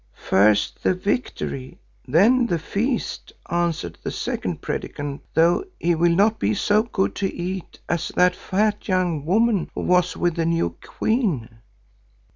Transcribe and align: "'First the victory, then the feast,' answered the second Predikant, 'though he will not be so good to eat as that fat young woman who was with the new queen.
"'First 0.15 0.81
the 0.81 0.95
victory, 0.95 1.79
then 2.07 2.47
the 2.47 2.57
feast,' 2.57 3.33
answered 3.51 3.99
the 4.01 4.09
second 4.09 4.59
Predikant, 4.63 5.21
'though 5.35 5.63
he 5.79 5.93
will 5.93 6.15
not 6.15 6.39
be 6.39 6.55
so 6.55 6.81
good 6.81 7.13
to 7.17 7.31
eat 7.31 7.79
as 7.87 8.07
that 8.15 8.35
fat 8.35 8.87
young 8.87 9.25
woman 9.27 9.69
who 9.75 9.81
was 9.81 10.17
with 10.17 10.37
the 10.37 10.45
new 10.47 10.75
queen. 10.83 11.59